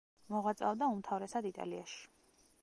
[0.35, 2.01] მოღვაწეობდა უმთავრესად იტალიაში.